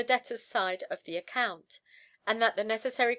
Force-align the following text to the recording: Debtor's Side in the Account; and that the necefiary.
Debtor's 0.05 0.41
Side 0.43 0.83
in 0.89 0.97
the 1.05 1.15
Account; 1.15 1.79
and 2.25 2.41
that 2.41 2.55
the 2.55 2.63
necefiary. 2.63 3.09